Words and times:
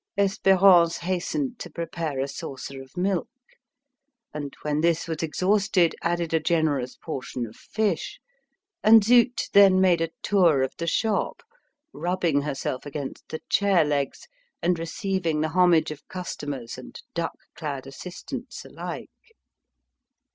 Espérance 0.17 1.01
hastened 1.01 1.59
to 1.59 1.69
prepare 1.69 2.19
a 2.19 2.27
saucer 2.27 2.81
of 2.81 2.97
milk, 2.97 3.29
and, 4.33 4.55
when 4.63 4.81
this 4.81 5.07
was 5.07 5.21
exhausted, 5.21 5.93
added 6.01 6.33
a 6.33 6.39
generous 6.39 6.95
portion 6.95 7.45
of 7.45 7.55
fish, 7.55 8.19
and 8.83 9.03
Zut 9.03 9.47
then 9.53 9.79
made 9.79 10.01
a 10.01 10.09
tour 10.23 10.63
of 10.63 10.73
the 10.79 10.87
shop, 10.87 11.43
rubbing 11.93 12.41
herself 12.41 12.83
against 12.87 13.27
the 13.29 13.41
chair 13.47 13.85
legs, 13.85 14.27
and 14.59 14.79
receiving 14.79 15.41
the 15.41 15.49
homage 15.49 15.91
of 15.91 16.07
customers 16.07 16.79
and 16.79 16.99
duck 17.13 17.37
clad 17.55 17.85
assistants 17.85 18.65
alike. 18.65 19.35